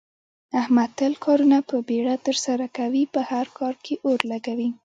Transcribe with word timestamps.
احمد 0.61 0.89
تل 0.99 1.13
کارونه 1.25 1.57
په 1.69 1.75
بیړه 1.87 2.15
ترسره 2.25 2.65
کوي، 2.77 3.03
په 3.13 3.21
هر 3.31 3.47
کار 3.59 3.75
کې 3.85 3.93
اور 4.07 4.19
لگوي. 4.31 4.69